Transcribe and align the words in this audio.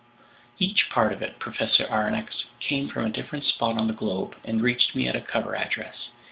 "Each 0.57 0.89
part 0.89 1.13
of 1.13 1.21
it, 1.21 1.37
Professor 1.37 1.85
Aronnax, 1.85 2.45
came 2.59 2.89
from 2.89 3.05
a 3.05 3.11
different 3.11 3.45
spot 3.45 3.77
on 3.77 3.85
the 3.85 3.93
globe 3.93 4.35
and 4.43 4.59
reached 4.59 4.95
me 4.95 5.07
at 5.07 5.15
a 5.15 5.21
cover 5.21 5.55
address. 5.55 6.09